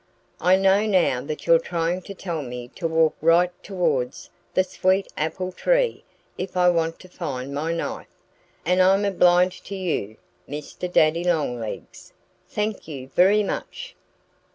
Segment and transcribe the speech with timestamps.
[0.39, 5.07] I know now that you're trying to tell me to walk right towards the sweet
[5.15, 6.03] apple tree
[6.39, 8.07] if I want to find my knife.
[8.65, 10.17] And I'm obliged to you,
[10.49, 10.91] Mr.
[10.91, 12.13] Daddy Longlegs!
[12.49, 13.95] Thank you very much!"